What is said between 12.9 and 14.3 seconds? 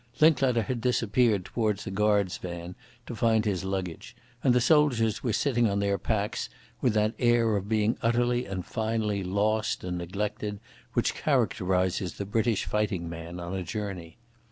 man on a journey.